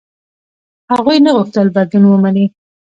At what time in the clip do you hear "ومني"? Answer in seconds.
2.13-2.45